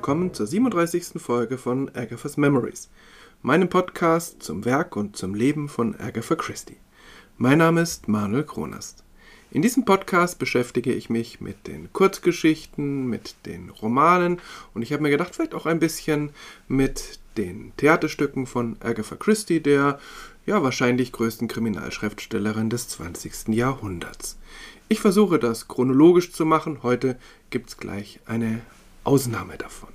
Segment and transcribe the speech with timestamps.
[0.00, 1.20] Willkommen zur 37.
[1.20, 2.88] Folge von Agatha's Memories,
[3.42, 6.78] meinem Podcast zum Werk und zum Leben von Agatha Christie.
[7.36, 9.04] Mein Name ist Manuel Kronast.
[9.50, 14.40] In diesem Podcast beschäftige ich mich mit den Kurzgeschichten, mit den Romanen
[14.72, 16.30] und ich habe mir gedacht, vielleicht auch ein bisschen
[16.66, 20.00] mit den Theaterstücken von Agatha Christie, der
[20.46, 23.48] ja wahrscheinlich größten Kriminalschriftstellerin des 20.
[23.48, 24.38] Jahrhunderts.
[24.88, 26.82] Ich versuche das chronologisch zu machen.
[26.82, 27.18] Heute
[27.50, 28.62] gibt es gleich eine
[29.04, 29.90] Ausnahme davon.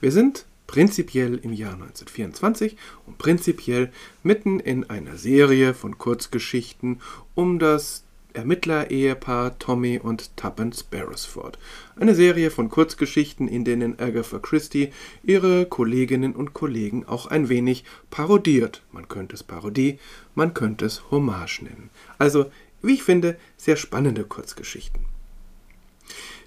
[0.00, 3.92] Wir sind prinzipiell im Jahr 1924 und prinzipiell
[4.22, 7.00] mitten in einer Serie von Kurzgeschichten
[7.34, 11.58] um das Ermittler-Ehepaar Tommy und Tuppence Beresford.
[11.96, 14.90] Eine Serie von Kurzgeschichten, in denen Agatha Christie
[15.22, 18.82] ihre Kolleginnen und Kollegen auch ein wenig parodiert.
[18.92, 19.98] Man könnte es Parodie,
[20.34, 21.90] man könnte es Hommage nennen.
[22.18, 22.50] Also,
[22.82, 25.06] wie ich finde, sehr spannende Kurzgeschichten.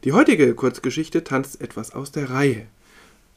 [0.03, 2.67] Die heutige Kurzgeschichte tanzt etwas aus der Reihe.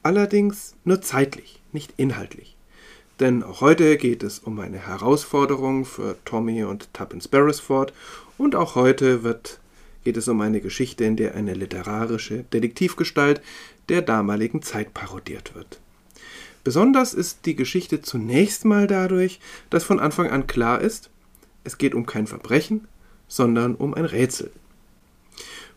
[0.02, 2.56] Allerdings nur zeitlich, nicht inhaltlich.
[3.18, 7.92] Denn auch heute geht es um eine Herausforderung für Tommy und Tuppence Beresford
[8.36, 9.58] und auch heute wird,
[10.04, 13.40] geht es um eine Geschichte, in der eine literarische Detektivgestalt
[13.88, 15.80] der damaligen Zeit parodiert wird.
[16.62, 21.08] Besonders ist die Geschichte zunächst mal dadurch, dass von Anfang an klar ist,
[21.64, 22.86] es geht um kein Verbrechen,
[23.28, 24.50] sondern um ein Rätsel.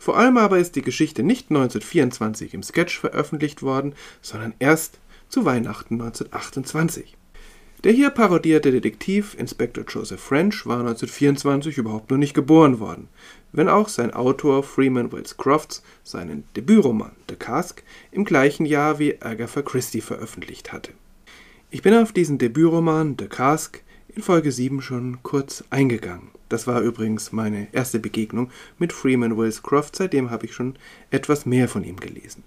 [0.04, 5.46] Vor allem aber ist die Geschichte nicht 1924 im Sketch veröffentlicht worden, sondern erst zu
[5.46, 7.16] Weihnachten 1928.
[7.84, 13.08] Der hier parodierte Detektiv Inspector Joseph French war 1924 überhaupt noch nicht geboren worden,
[13.52, 17.82] wenn auch sein Autor Freeman Wells Crofts seinen Debütroman The Cask
[18.12, 20.92] im gleichen Jahr wie Agatha Christie veröffentlicht hatte.
[21.70, 26.28] Ich bin auf diesen Debütroman The Cask in Folge 7 schon kurz eingegangen.
[26.54, 28.48] Das war übrigens meine erste Begegnung
[28.78, 30.76] mit Freeman Wells Crofts, seitdem habe ich schon
[31.10, 32.44] etwas mehr von ihm gelesen.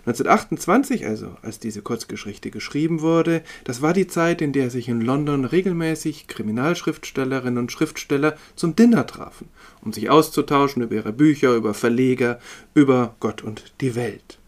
[0.00, 5.00] 1928, also als diese Kurzgeschichte geschrieben wurde, das war die Zeit, in der sich in
[5.00, 9.46] London regelmäßig Kriminalschriftstellerinnen und Schriftsteller zum Dinner trafen,
[9.80, 12.40] um sich auszutauschen über ihre Bücher, über Verleger,
[12.74, 14.39] über Gott und die Welt.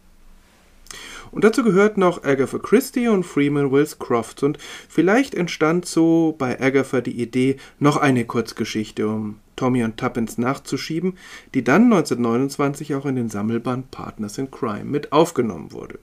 [1.33, 4.43] Und dazu gehörten auch Agatha Christie und Freeman Wills Crofts.
[4.43, 10.37] Und vielleicht entstand so bei Agatha die Idee, noch eine Kurzgeschichte um Tommy und Tuppence
[10.37, 11.17] nachzuschieben,
[11.55, 15.97] die dann 1929 auch in den Sammelband Partners in Crime mit aufgenommen wurde.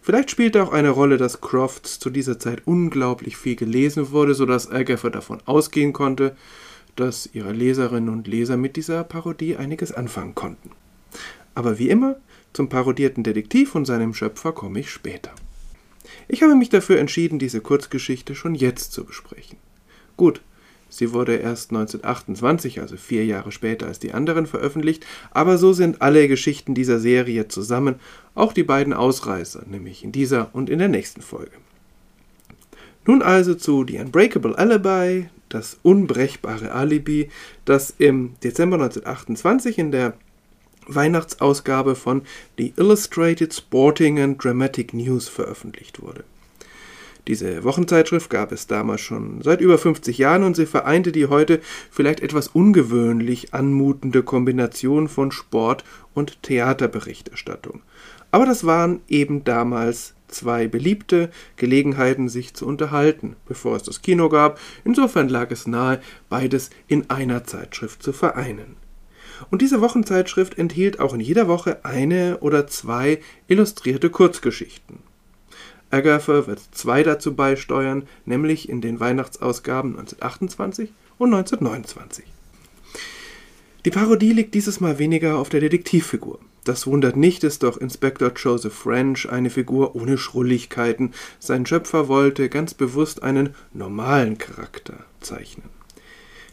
[0.00, 4.70] Vielleicht spielte auch eine Rolle, dass Crofts zu dieser Zeit unglaublich viel gelesen wurde, sodass
[4.70, 6.36] Agatha davon ausgehen konnte,
[6.96, 10.70] dass ihre Leserinnen und Leser mit dieser Parodie einiges anfangen konnten.
[11.54, 12.16] Aber wie immer,
[12.52, 15.30] zum parodierten Detektiv und seinem Schöpfer komme ich später.
[16.28, 19.58] Ich habe mich dafür entschieden, diese Kurzgeschichte schon jetzt zu besprechen.
[20.16, 20.42] Gut,
[20.88, 26.02] sie wurde erst 1928, also vier Jahre später als die anderen, veröffentlicht, aber so sind
[26.02, 27.96] alle Geschichten dieser Serie zusammen,
[28.34, 31.52] auch die beiden Ausreißer, nämlich in dieser und in der nächsten Folge.
[33.06, 37.30] Nun also zu The Unbreakable Alibi, das unbrechbare Alibi,
[37.64, 40.14] das im Dezember 1928 in der
[40.86, 42.22] Weihnachtsausgabe von
[42.58, 46.24] The Illustrated Sporting and Dramatic News veröffentlicht wurde.
[47.28, 51.60] Diese Wochenzeitschrift gab es damals schon seit über 50 Jahren und sie vereinte die heute
[51.90, 57.82] vielleicht etwas ungewöhnlich anmutende Kombination von Sport und Theaterberichterstattung.
[58.30, 64.28] Aber das waren eben damals zwei beliebte Gelegenheiten, sich zu unterhalten, bevor es das Kino
[64.28, 64.58] gab.
[64.84, 68.76] Insofern lag es nahe, beides in einer Zeitschrift zu vereinen.
[69.50, 74.98] Und diese Wochenzeitschrift enthielt auch in jeder Woche eine oder zwei illustrierte Kurzgeschichten.
[75.90, 82.24] Agatha wird zwei dazu beisteuern, nämlich in den Weihnachtsausgaben 1928 und 1929.
[83.84, 86.38] Die Parodie liegt dieses Mal weniger auf der Detektivfigur.
[86.64, 91.14] Das wundert nicht, ist doch Inspektor Joseph French eine Figur ohne Schrulligkeiten.
[91.38, 95.79] Sein Schöpfer wollte ganz bewusst einen normalen Charakter zeichnen.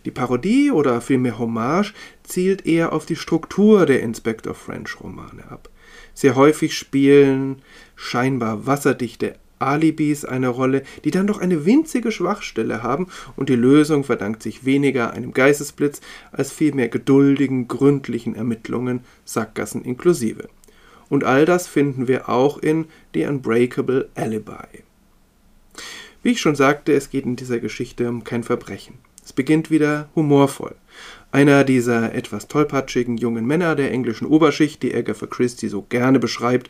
[0.08, 1.94] Die Parodie oder vielmehr Hommage
[2.24, 5.68] zielt eher auf die Struktur der Inspector French Romane ab.
[6.14, 7.62] Sehr häufig spielen
[7.98, 14.06] scheinbar wasserdichte Alibis eine Rolle, die dann doch eine winzige Schwachstelle haben und die Lösung
[14.06, 16.00] verdankt sich weniger einem Geistesblitz
[16.32, 20.48] als vielmehr geduldigen, gründlichen Ermittlungen, Sackgassen inklusive.
[21.10, 24.86] Und all das finden wir auch in The Unbreakable Alibi.
[26.24, 29.06] Wie ich schon sagte, es geht in dieser Geschichte um kein Verbrechen.
[29.28, 30.74] Es beginnt wieder humorvoll.
[31.34, 36.70] Einer dieser etwas tollpatschigen jungen Männer der englischen Oberschicht, die Agatha Christie so gerne beschreibt,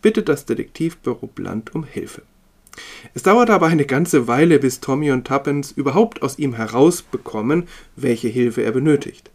[0.00, 2.22] bittet das Detektivbüro Blunt um Hilfe.
[3.12, 8.28] Es dauert aber eine ganze Weile, bis Tommy und Tuppence überhaupt aus ihm herausbekommen, welche
[8.28, 9.30] Hilfe er benötigt.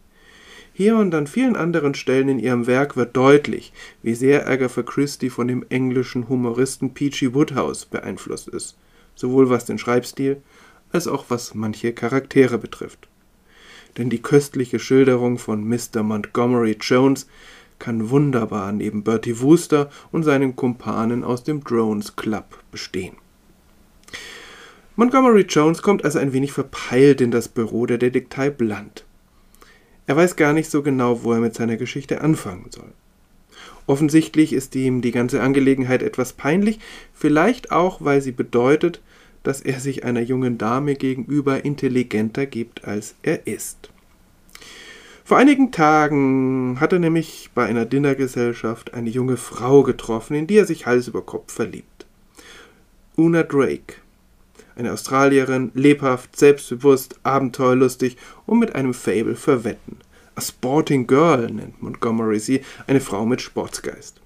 [0.72, 3.72] Hier und an vielen anderen Stellen in ihrem Werk wird deutlich,
[4.02, 8.76] wie sehr Agatha Christie von dem englischen Humoristen Peachy Woodhouse beeinflusst ist,
[9.14, 10.42] sowohl was den Schreibstil
[10.94, 13.08] als auch was manche Charaktere betrifft.
[13.98, 16.02] Denn die köstliche Schilderung von Mr.
[16.02, 17.26] Montgomery Jones
[17.78, 23.16] kann wunderbar neben Bertie Wooster und seinen Kumpanen aus dem Drones Club bestehen.
[24.96, 29.04] Montgomery Jones kommt also ein wenig verpeilt in das Büro der Detektei Blunt.
[30.06, 32.92] Er weiß gar nicht so genau, wo er mit seiner Geschichte anfangen soll.
[33.86, 36.78] Offensichtlich ist ihm die ganze Angelegenheit etwas peinlich,
[37.12, 39.00] vielleicht auch, weil sie bedeutet,
[39.44, 43.90] dass er sich einer jungen Dame gegenüber intelligenter gibt, als er ist.
[45.26, 50.56] Vor einigen Tagen hat er nämlich bei einer Dinnergesellschaft eine junge Frau getroffen, in die
[50.56, 52.06] er sich Hals über Kopf verliebt.
[53.16, 53.94] Una Drake,
[54.76, 59.98] eine Australierin, lebhaft, selbstbewusst, abenteuerlustig und mit einem Fable für Wetten.
[60.34, 64.20] A Sporting Girl nennt Montgomery sie, eine Frau mit Sportsgeist.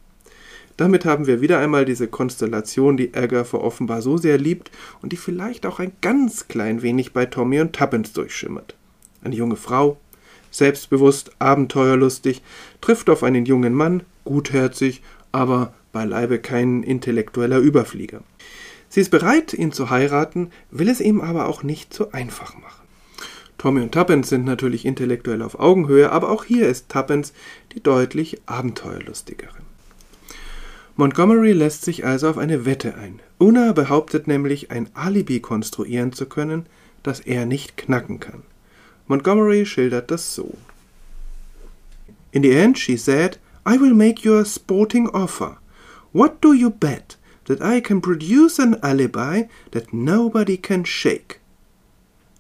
[0.79, 4.71] Damit haben wir wieder einmal diese Konstellation, die Agatha offenbar so sehr liebt
[5.03, 8.77] und die vielleicht auch ein ganz klein wenig bei Tommy und Tuppence durchschimmert.
[9.25, 9.99] Eine junge Frau,
[10.53, 12.43] selbstbewusst, abenteuerlustig,
[12.81, 15.03] trifft auf einen jungen Mann, gutherzig,
[15.33, 18.23] aber beileibe kein intellektueller Überflieger.
[18.89, 22.87] Sie ist bereit, ihn zu heiraten, will es ihm aber auch nicht zu einfach machen.
[23.59, 27.33] Tommy und Tuppence sind natürlich intellektuell auf Augenhöhe, aber auch hier ist Tuppence
[27.75, 29.68] die deutlich abenteuerlustigere.
[31.01, 33.21] Montgomery lässt sich also auf eine Wette ein.
[33.39, 36.67] Una behauptet nämlich, ein Alibi konstruieren zu können,
[37.05, 38.43] das er nicht knacken kann.
[39.07, 40.59] Montgomery schildert das so.
[42.33, 45.59] In the end she said, I will make you a sporting offer.
[46.13, 47.17] What do you bet?
[47.45, 51.39] That I can produce an alibi that nobody can shake.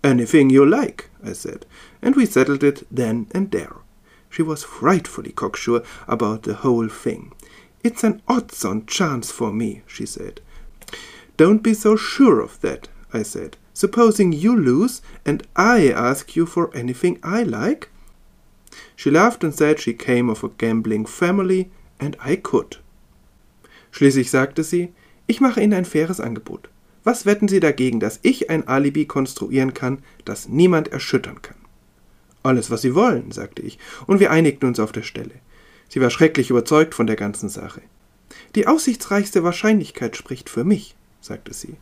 [0.02, 1.64] Anything you like, I said,
[2.02, 3.76] and we settled it then and there.
[4.28, 7.30] She was frightfully cocksure about the whole thing.
[7.84, 10.40] It's an odds on chance for me, she said.
[11.36, 13.56] Don't be so sure of that, I said.
[13.72, 17.90] Supposing you lose and I ask you for anything I like?
[18.96, 21.70] She laughed and said she came of a gambling family
[22.00, 22.78] and I could.
[23.92, 24.92] Schließlich sagte sie,
[25.28, 26.68] ich mache Ihnen ein faires Angebot.
[27.04, 31.56] Was wetten Sie dagegen, dass ich ein Alibi konstruieren kann, das niemand erschüttern kann?
[32.42, 35.34] Alles, was Sie wollen, sagte ich, und wir einigten uns auf der Stelle.
[35.88, 37.82] Sie war schrecklich überzeugt von der ganzen Sache.
[38.54, 41.76] Die aussichtsreichste Wahrscheinlichkeit spricht für mich, sagte sie.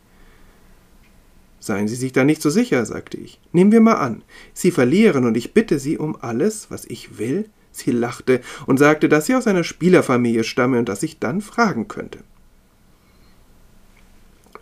[1.58, 3.41] Seien Sie sich da nicht so sicher, sagte ich.
[3.53, 4.23] Nehmen wir mal an,
[4.53, 7.49] Sie verlieren und ich bitte Sie um alles, was ich will.
[7.73, 11.88] Sie lachte und sagte, dass sie aus einer Spielerfamilie stamme und dass ich dann fragen
[11.88, 12.20] könnte.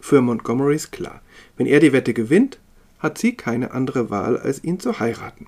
[0.01, 1.23] Für Montgomery ist klar,
[1.57, 2.59] wenn er die Wette gewinnt,
[2.99, 5.47] hat sie keine andere Wahl, als ihn zu heiraten.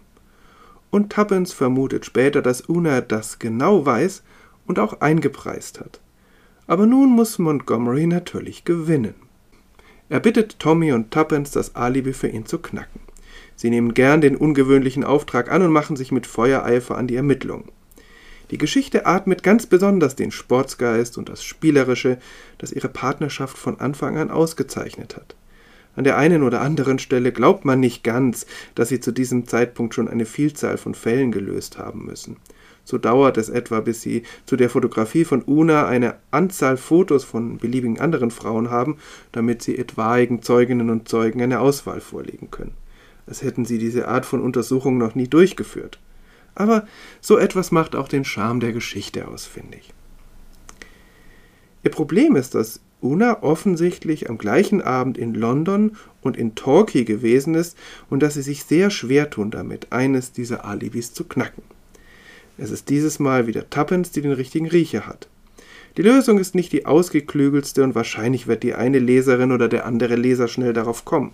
[0.91, 4.23] Und Tuppence vermutet später, dass Una das genau weiß
[4.67, 6.01] und auch eingepreist hat.
[6.67, 9.15] Aber nun muss Montgomery natürlich gewinnen.
[10.09, 13.01] Er bittet Tommy und Tuppence, das Alibi für ihn zu knacken.
[13.57, 17.71] Sie nehmen gern den ungewöhnlichen Auftrag an und machen sich mit Feuereifer an die Ermittlungen.
[18.51, 22.19] Die Geschichte atmet ganz besonders den Sportsgeist und das Spielerische,
[22.59, 25.35] das ihre Partnerschaft von Anfang an ausgezeichnet hat.
[25.97, 29.95] An der einen oder anderen Stelle glaubt man nicht ganz, dass sie zu diesem Zeitpunkt
[29.95, 32.37] schon eine Vielzahl von Fällen gelöst haben müssen.
[32.85, 37.59] So dauert es etwa, bis sie zu der Fotografie von Una eine Anzahl Fotos von
[37.59, 38.99] beliebigen anderen Frauen haben,
[39.33, 42.75] damit sie etwaigen Zeuginnen und Zeugen eine Auswahl vorlegen können.
[43.27, 45.99] Als hätten sie diese Art von Untersuchung noch nie durchgeführt.
[46.55, 46.87] Aber
[47.21, 49.93] so etwas macht auch den Charme der Geschichte aus, finde ich.
[51.83, 57.55] Ihr Problem ist, dass Una offensichtlich am gleichen Abend in London und in Torquay gewesen
[57.55, 57.77] ist
[58.09, 61.63] und dass sie sich sehr schwer tun damit, eines dieser Alibis zu knacken.
[62.59, 65.29] Es ist dieses Mal wieder Tuppence, die den richtigen Riecher hat.
[65.97, 70.17] Die Lösung ist nicht die ausgeklügelste und wahrscheinlich wird die eine Leserin oder der andere
[70.17, 71.33] Leser schnell darauf kommen.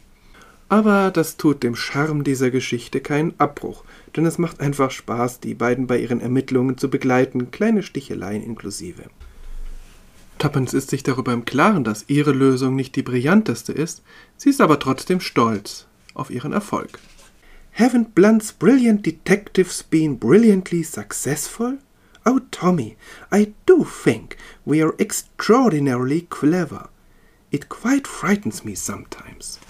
[0.69, 3.85] Aber das tut dem Charme dieser Geschichte keinen Abbruch,
[4.17, 9.03] denn es macht einfach Spaß, die beiden bei ihren Ermittlungen zu begleiten, kleine Sticheleien inklusive.
[10.43, 14.03] Tuppence ist sich darüber im Klaren, dass ihre Lösung nicht die brillanteste ist,
[14.37, 16.99] sie ist aber trotzdem stolz auf ihren Erfolg.
[17.79, 21.79] Haven't Blunt's brilliant detectives been brilliantly successful?
[22.25, 22.97] Oh, Tommy,
[23.33, 26.89] I do think we are extraordinarily clever.
[27.53, 29.61] It quite frightens me sometimes.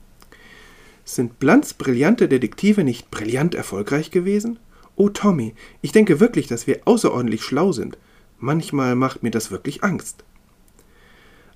[1.04, 4.58] Sind Blunts brillante Detektive nicht brillant erfolgreich gewesen?
[4.96, 7.98] Oh, Tommy, ich denke wirklich, dass wir außerordentlich schlau sind.
[8.38, 10.24] Manchmal macht mir das wirklich Angst.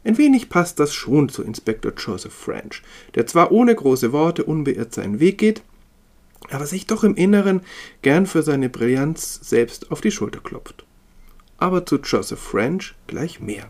[0.06, 2.82] Ein wenig passt das schon zu Inspektor Joseph French,
[3.16, 5.62] der zwar ohne große Worte unbeirrt seinen Weg geht,
[6.48, 7.62] aber sich doch im Inneren
[8.02, 10.84] gern für seine Brillanz selbst auf die Schulter klopft.
[11.58, 13.66] Aber zu Joseph French gleich mehr.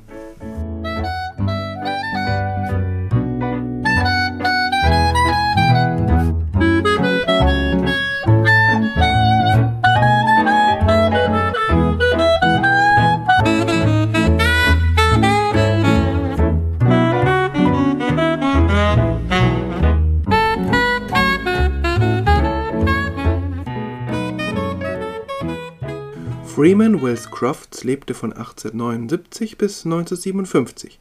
[26.57, 30.99] Freeman Wells Crofts lebte von 1879 bis 1957,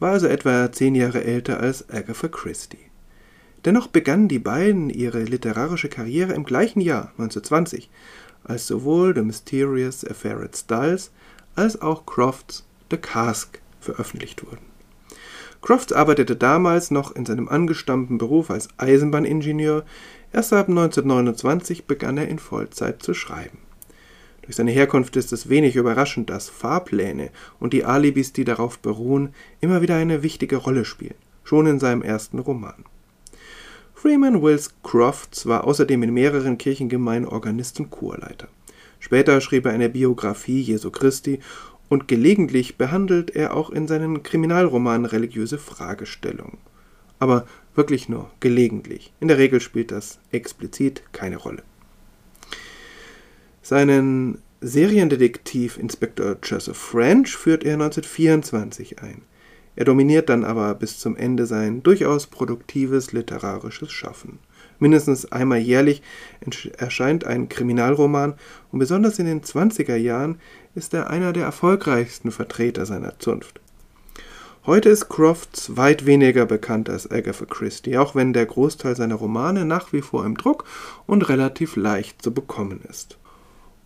[0.00, 2.90] war also etwa zehn Jahre älter als Agatha Christie.
[3.66, 7.90] Dennoch begannen die beiden ihre literarische Karriere im gleichen Jahr, 1920,
[8.44, 11.10] als sowohl The Mysterious Affair at Styles
[11.54, 14.64] als auch Crofts The Cask veröffentlicht wurden.
[15.60, 19.84] Crofts arbeitete damals noch in seinem angestammten Beruf als Eisenbahningenieur,
[20.32, 23.63] erst ab 1929 begann er in Vollzeit zu schreiben.
[24.44, 29.34] Durch seine Herkunft ist es wenig überraschend, dass Fahrpläne und die Alibis, die darauf beruhen,
[29.60, 32.84] immer wieder eine wichtige Rolle spielen, schon in seinem ersten Roman.
[33.94, 38.48] Freeman Wills Crofts war außerdem in mehreren Kirchengemeinden Organist und Chorleiter.
[39.00, 41.40] Später schrieb er eine Biografie Jesu Christi
[41.88, 46.58] und gelegentlich behandelt er auch in seinen Kriminalromanen religiöse Fragestellungen.
[47.18, 49.12] Aber wirklich nur gelegentlich.
[49.20, 51.62] In der Regel spielt das explizit keine Rolle.
[53.66, 59.22] Seinen Seriendetektiv Inspektor Joseph French führt er 1924 ein.
[59.74, 64.38] Er dominiert dann aber bis zum Ende sein durchaus produktives literarisches Schaffen.
[64.78, 66.02] Mindestens einmal jährlich
[66.76, 68.34] erscheint ein Kriminalroman
[68.70, 70.38] und besonders in den 20er Jahren
[70.74, 73.62] ist er einer der erfolgreichsten Vertreter seiner Zunft.
[74.66, 79.64] Heute ist Crofts weit weniger bekannt als Agatha Christie, auch wenn der Großteil seiner Romane
[79.64, 80.66] nach wie vor im Druck
[81.06, 83.16] und relativ leicht zu bekommen ist.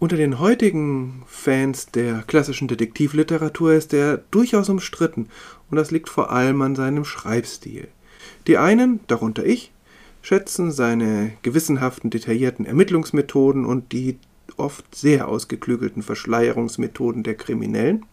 [0.01, 5.29] Unter den heutigen Fans der klassischen Detektivliteratur ist er durchaus umstritten
[5.71, 7.89] und das liegt vor allem an seinem Schreibstil.
[8.47, 9.73] Die einen, darunter ich,
[10.23, 14.19] schätzen seine gewissenhaften, detaillierten Ermittlungsmethoden und die
[14.57, 18.07] oft sehr ausgeklügelten Verschleierungsmethoden der Kriminellen.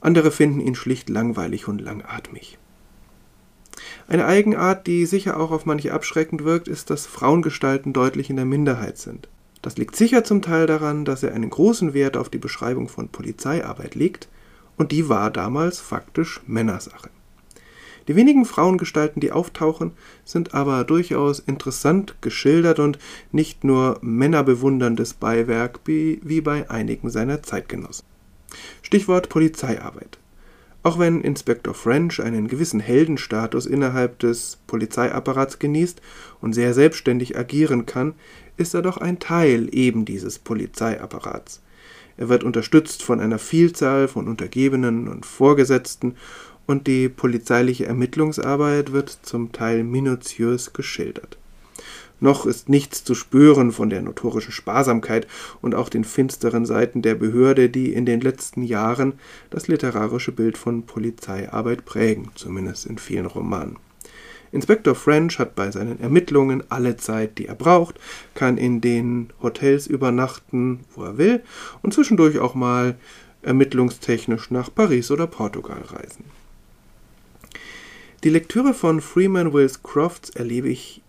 [0.00, 2.58] Andere finden ihn schlicht langweilig und langatmig.
[4.08, 8.44] Eine Eigenart, die sicher auch auf manche abschreckend wirkt, ist, dass Frauengestalten deutlich in der
[8.44, 9.28] Minderheit sind.
[9.64, 13.08] Das liegt sicher zum Teil daran, dass er einen großen Wert auf die Beschreibung von
[13.08, 14.28] Polizeiarbeit legt,
[14.76, 17.08] und die war damals faktisch Männersache.
[18.06, 19.92] Die wenigen Frauengestalten, die auftauchen,
[20.22, 22.98] sind aber durchaus interessant geschildert und
[23.32, 28.04] nicht nur männerbewunderndes Beiwerk wie, bei einigen seiner Zeitgenossen.
[28.82, 30.18] Stichwort Polizeiarbeit.
[30.84, 36.02] Auch wenn Inspektor French einen gewissen Heldenstatus innerhalb des Polizeiapparats genießt
[36.42, 38.12] und sehr selbstständig agieren kann,
[38.58, 41.62] ist er doch ein Teil eben dieses Polizeiapparats.
[42.18, 46.16] Er wird unterstützt von einer Vielzahl von Untergebenen und Vorgesetzten
[46.66, 51.38] und die polizeiliche Ermittlungsarbeit wird zum Teil minutiös geschildert.
[52.20, 55.26] Noch ist nichts zu spüren von der notorischen Sparsamkeit
[55.60, 59.14] und auch den finsteren Seiten der Behörde, die in den letzten Jahren
[59.50, 63.76] das literarische Bild von Polizeiarbeit prägen, zumindest in vielen Romanen.
[64.52, 67.98] Inspektor French hat bei seinen Ermittlungen alle Zeit, die er braucht,
[68.34, 71.42] kann in den Hotels übernachten, wo er will
[71.82, 72.94] und zwischendurch auch mal
[73.42, 76.24] ermittlungstechnisch nach Paris oder Portugal reisen.
[78.22, 81.02] Die Lektüre von Freeman Wills Crofts erlebe ich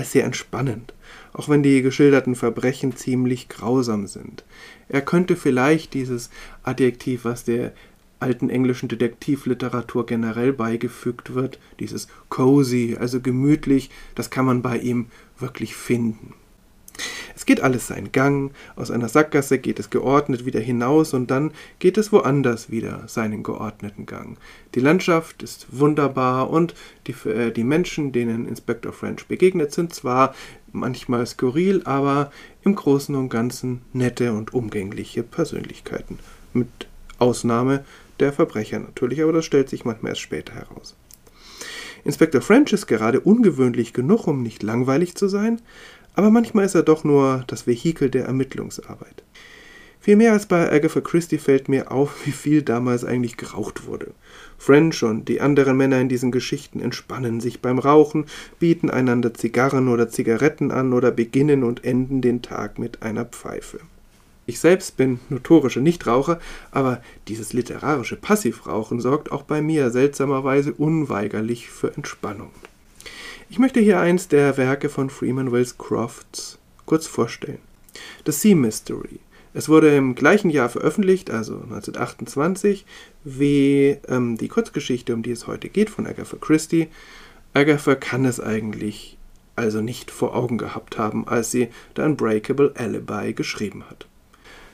[0.00, 0.94] als sehr entspannend,
[1.34, 4.44] auch wenn die geschilderten Verbrechen ziemlich grausam sind.
[4.88, 6.30] Er könnte vielleicht dieses
[6.62, 7.72] Adjektiv, was der
[8.18, 15.06] alten englischen Detektivliteratur generell beigefügt wird, dieses cozy, also gemütlich, das kann man bei ihm
[15.38, 16.32] wirklich finden.
[17.50, 21.98] Geht alles seinen Gang, aus einer Sackgasse geht es geordnet wieder hinaus und dann geht
[21.98, 24.38] es woanders wieder seinen geordneten Gang.
[24.76, 26.76] Die Landschaft ist wunderbar und
[27.08, 30.32] die, äh, die Menschen, denen Inspector French begegnet, sind zwar
[30.70, 32.30] manchmal skurril, aber
[32.62, 36.20] im Großen und Ganzen nette und umgängliche Persönlichkeiten.
[36.52, 36.68] Mit
[37.18, 37.84] Ausnahme
[38.20, 40.94] der Verbrecher natürlich, aber das stellt sich manchmal erst später heraus.
[42.04, 45.60] Inspektor French ist gerade ungewöhnlich genug, um nicht langweilig zu sein,
[46.20, 49.22] aber manchmal ist er doch nur das Vehikel der Ermittlungsarbeit.
[50.00, 54.12] Viel mehr als bei Agatha Christie fällt mir auf, wie viel damals eigentlich geraucht wurde.
[54.58, 58.26] French und die anderen Männer in diesen Geschichten entspannen sich beim Rauchen,
[58.58, 63.80] bieten einander Zigarren oder Zigaretten an oder beginnen und enden den Tag mit einer Pfeife.
[64.44, 66.38] Ich selbst bin notorischer Nichtraucher,
[66.70, 72.50] aber dieses literarische Passivrauchen sorgt auch bei mir seltsamerweise unweigerlich für Entspannung.
[73.52, 77.58] Ich möchte hier eins der Werke von Freeman Wills Crofts kurz vorstellen.
[78.24, 79.18] The Sea Mystery.
[79.54, 82.86] Es wurde im gleichen Jahr veröffentlicht, also 1928,
[83.24, 86.86] wie ähm, die Kurzgeschichte, um die es heute geht, von Agatha Christie.
[87.52, 89.18] Agatha kann es eigentlich
[89.56, 94.06] also nicht vor Augen gehabt haben, als sie The Unbreakable Alibi geschrieben hat.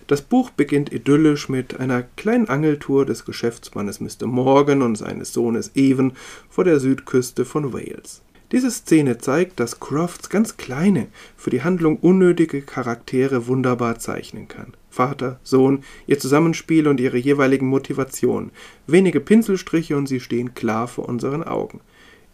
[0.06, 4.26] Das Buch beginnt idyllisch mit einer kleinen Angeltour des Geschäftsmannes Mr.
[4.26, 6.12] Morgan und seines Sohnes Evan
[6.50, 8.20] vor der Südküste von Wales.
[8.52, 14.74] Diese Szene zeigt, dass Crofts ganz kleine, für die Handlung unnötige Charaktere wunderbar zeichnen kann.
[14.88, 18.52] Vater, Sohn, ihr Zusammenspiel und ihre jeweiligen Motivationen.
[18.86, 21.80] Wenige Pinselstriche und sie stehen klar vor unseren Augen.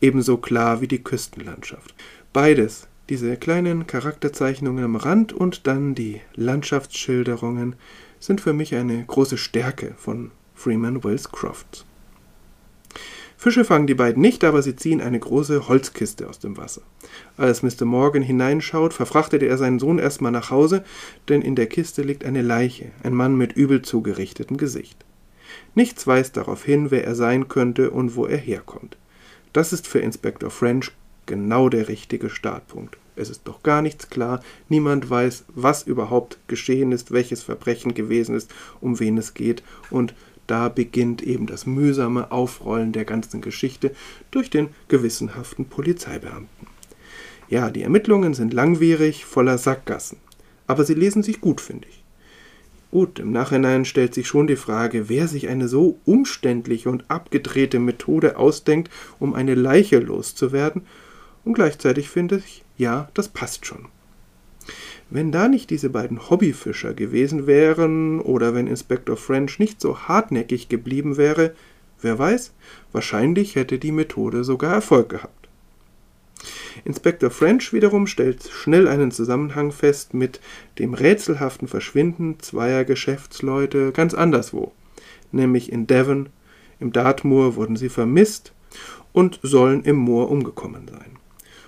[0.01, 1.95] Ebenso klar wie die Küstenlandschaft.
[2.33, 7.75] Beides diese kleinen Charakterzeichnungen am Rand und dann die Landschaftsschilderungen
[8.21, 11.85] sind für mich eine große Stärke von Freeman Wells Crofts.
[13.43, 16.83] Fische fangen die beiden nicht, aber sie ziehen eine große Holzkiste aus dem Wasser.
[17.37, 17.85] Als Mr.
[17.85, 20.85] Morgan hineinschaut, verfrachtet er seinen Sohn erstmal nach Hause,
[21.29, 25.05] denn in der Kiste liegt eine Leiche, ein Mann mit übel zugerichtetem Gesicht.
[25.75, 28.97] Nichts weist darauf hin, wer er sein könnte und wo er herkommt.
[29.53, 30.93] Das ist für Inspektor French
[31.27, 32.97] genau der richtige Startpunkt.
[33.17, 38.37] Es ist doch gar nichts klar, niemand weiß, was überhaupt geschehen ist, welches Verbrechen gewesen
[38.37, 40.15] ist, um wen es geht, und
[40.47, 43.95] da beginnt eben das mühsame Aufrollen der ganzen Geschichte
[44.31, 46.67] durch den gewissenhaften Polizeibeamten.
[47.49, 50.19] Ja, die Ermittlungen sind langwierig, voller Sackgassen,
[50.67, 52.03] aber sie lesen sich gut, finde ich.
[52.91, 57.79] Gut, im Nachhinein stellt sich schon die Frage, wer sich eine so umständliche und abgedrehte
[57.79, 60.83] Methode ausdenkt, um eine Leiche loszuwerden
[61.45, 63.87] und gleichzeitig finde ich, ja, das passt schon.
[65.15, 70.71] Wenn da nicht diese beiden Hobbyfischer gewesen wären oder wenn Inspektor French nicht so hartnäckig
[70.71, 71.55] geblieben wäre,
[72.01, 72.55] wer weiß,
[72.93, 75.49] wahrscheinlich hätte die Methode sogar Erfolg gehabt.
[76.87, 80.41] Inspektor French wiederum stellt schnell einen Zusammenhang fest mit
[80.79, 84.73] dem rätselhaften Verschwinden zweier Geschäftsleute ganz anderswo,
[85.31, 86.31] nämlich in Devon.
[86.81, 88.55] Im Dartmoor wurden sie vermisst
[89.13, 91.22] und sollen im Moor umgekommen sein.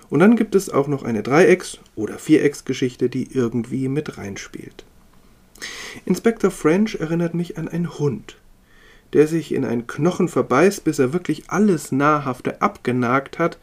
[0.09, 4.85] Und dann gibt es auch noch eine Dreiecks- oder Vierecksgeschichte, die irgendwie mit reinspielt.
[6.05, 8.37] Inspektor French erinnert mich an einen Hund,
[9.13, 13.57] der sich in einen Knochen verbeißt, bis er wirklich alles Nahrhafte abgenagt hat,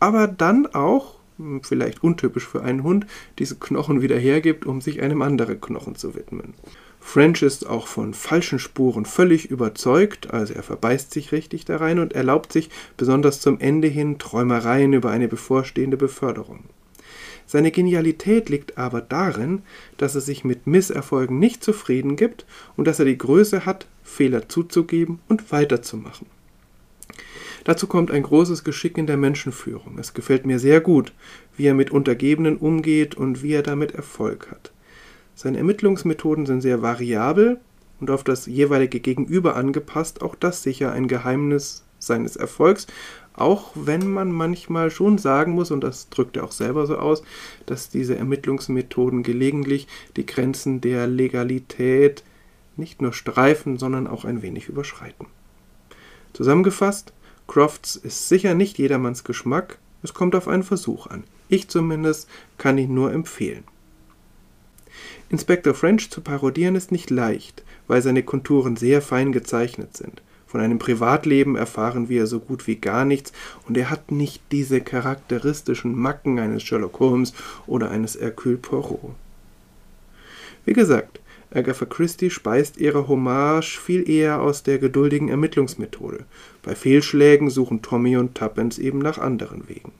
[0.00, 3.06] aber dann auch, hm, vielleicht untypisch für einen Hund,
[3.38, 6.54] diese Knochen wieder hergibt, um sich einem anderen Knochen zu widmen.
[7.08, 12.00] French ist auch von falschen Spuren völlig überzeugt, also er verbeißt sich richtig da rein
[12.00, 12.68] und erlaubt sich
[12.98, 16.64] besonders zum Ende hin Träumereien über eine bevorstehende Beförderung.
[17.46, 19.62] Seine Genialität liegt aber darin,
[19.96, 22.44] dass er sich mit Misserfolgen nicht zufrieden gibt
[22.76, 26.26] und dass er die Größe hat, Fehler zuzugeben und weiterzumachen.
[27.64, 29.98] Dazu kommt ein großes Geschick in der Menschenführung.
[29.98, 31.14] Es gefällt mir sehr gut,
[31.56, 34.72] wie er mit Untergebenen umgeht und wie er damit Erfolg hat.
[35.40, 37.60] Seine Ermittlungsmethoden sind sehr variabel
[38.00, 42.88] und auf das jeweilige Gegenüber angepasst, auch das sicher ein Geheimnis seines Erfolgs,
[43.34, 47.22] auch wenn man manchmal schon sagen muss, und das drückt er auch selber so aus,
[47.66, 52.24] dass diese Ermittlungsmethoden gelegentlich die Grenzen der Legalität
[52.76, 55.26] nicht nur streifen, sondern auch ein wenig überschreiten.
[56.32, 57.12] Zusammengefasst,
[57.46, 61.22] Crofts ist sicher nicht jedermanns Geschmack, es kommt auf einen Versuch an.
[61.48, 63.62] Ich zumindest kann ihn nur empfehlen.
[65.30, 70.22] Inspektor French zu parodieren ist nicht leicht, weil seine Konturen sehr fein gezeichnet sind.
[70.46, 73.32] Von einem Privatleben erfahren wir so gut wie gar nichts
[73.68, 77.34] und er hat nicht diese charakteristischen Macken eines Sherlock Holmes
[77.66, 79.14] oder eines Hercule Poirot.
[80.64, 86.24] Wie gesagt, Agatha Christie speist ihre Hommage viel eher aus der geduldigen Ermittlungsmethode.
[86.62, 89.92] Bei Fehlschlägen suchen Tommy und Tuppence eben nach anderen Wegen.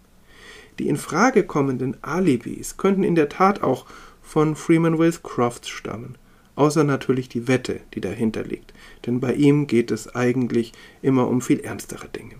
[0.78, 3.86] Die in Frage kommenden Alibis könnten in der Tat auch
[4.28, 6.16] von Freeman Wills Crofts stammen,
[6.54, 8.74] außer natürlich die Wette, die dahinter liegt,
[9.06, 12.34] denn bei ihm geht es eigentlich immer um viel ernstere Dinge.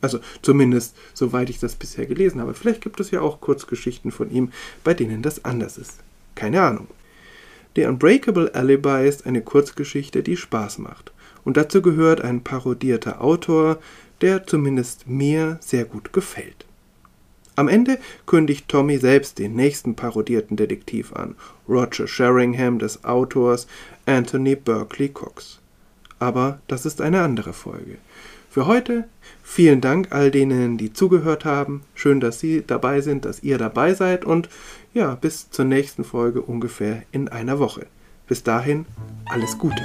[0.00, 2.54] Also zumindest soweit ich das bisher gelesen habe.
[2.54, 4.50] Vielleicht gibt es ja auch Kurzgeschichten von ihm,
[4.82, 6.00] bei denen das anders ist.
[6.34, 6.88] Keine Ahnung.
[7.76, 11.12] The Unbreakable Alibi ist eine Kurzgeschichte, die Spaß macht.
[11.44, 13.78] Und dazu gehört ein parodierter Autor,
[14.22, 16.66] der zumindest mir sehr gut gefällt.
[17.60, 21.34] Am Ende kündigt Tommy selbst den nächsten parodierten Detektiv an,
[21.68, 23.66] Roger Sheringham des Autors
[24.06, 25.60] Anthony Berkeley Cox.
[26.18, 27.98] Aber das ist eine andere Folge.
[28.48, 29.04] Für heute
[29.42, 31.82] vielen Dank all denen, die zugehört haben.
[31.94, 34.48] Schön, dass Sie dabei sind, dass ihr dabei seid und
[34.94, 37.84] ja, bis zur nächsten Folge ungefähr in einer Woche.
[38.26, 38.86] Bis dahin,
[39.26, 39.82] alles Gute.